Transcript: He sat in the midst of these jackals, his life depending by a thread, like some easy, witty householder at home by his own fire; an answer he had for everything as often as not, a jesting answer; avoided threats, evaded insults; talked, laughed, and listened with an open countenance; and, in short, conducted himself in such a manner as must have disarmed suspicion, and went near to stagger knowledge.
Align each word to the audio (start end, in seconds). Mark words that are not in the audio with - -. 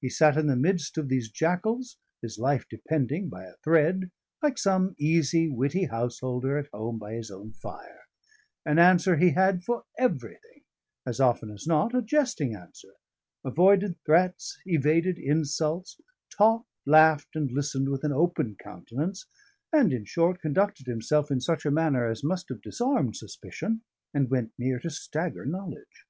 He 0.00 0.08
sat 0.08 0.36
in 0.36 0.46
the 0.46 0.54
midst 0.54 0.96
of 0.98 1.08
these 1.08 1.28
jackals, 1.28 1.98
his 2.22 2.38
life 2.38 2.64
depending 2.70 3.28
by 3.28 3.42
a 3.42 3.56
thread, 3.64 4.12
like 4.40 4.56
some 4.56 4.94
easy, 5.00 5.48
witty 5.50 5.86
householder 5.86 6.56
at 6.56 6.68
home 6.72 6.96
by 6.96 7.14
his 7.14 7.28
own 7.28 7.54
fire; 7.54 8.02
an 8.64 8.78
answer 8.78 9.16
he 9.16 9.30
had 9.30 9.64
for 9.64 9.82
everything 9.98 10.62
as 11.04 11.18
often 11.18 11.50
as 11.50 11.66
not, 11.66 11.92
a 11.92 12.02
jesting 12.02 12.54
answer; 12.54 12.94
avoided 13.44 13.96
threats, 14.06 14.56
evaded 14.64 15.18
insults; 15.18 16.00
talked, 16.30 16.68
laughed, 16.86 17.34
and 17.34 17.50
listened 17.50 17.88
with 17.88 18.04
an 18.04 18.12
open 18.12 18.54
countenance; 18.60 19.26
and, 19.72 19.92
in 19.92 20.04
short, 20.04 20.40
conducted 20.40 20.86
himself 20.86 21.32
in 21.32 21.40
such 21.40 21.66
a 21.66 21.70
manner 21.72 22.08
as 22.08 22.22
must 22.22 22.48
have 22.48 22.62
disarmed 22.62 23.16
suspicion, 23.16 23.80
and 24.14 24.30
went 24.30 24.52
near 24.56 24.78
to 24.78 24.88
stagger 24.88 25.44
knowledge. 25.44 26.06